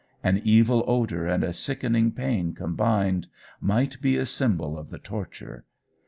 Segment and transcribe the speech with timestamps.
[0.23, 3.27] An evil odour and a sickening pain combined,
[3.59, 5.63] might be a symbol of the torture.